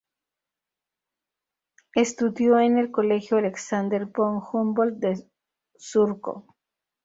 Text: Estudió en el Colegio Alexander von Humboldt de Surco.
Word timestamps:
Estudió 1.93 2.57
en 2.59 2.79
el 2.79 2.89
Colegio 2.89 3.37
Alexander 3.37 4.07
von 4.07 4.41
Humboldt 4.51 4.97
de 4.97 5.29
Surco. 5.77 6.55